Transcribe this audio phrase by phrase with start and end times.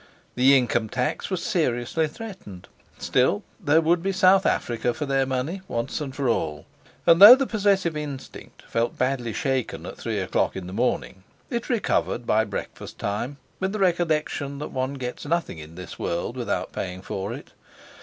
[0.33, 2.67] The income tax was seriously threatened.
[2.97, 6.65] Still, there would be South Africa for their money, once for all.
[7.05, 11.69] And though the possessive instinct felt badly shaken at three o'clock in the morning, it
[11.69, 16.73] recovered by breakfast time with the recollection that one gets nothing in this world without
[16.73, 17.51] paying for it.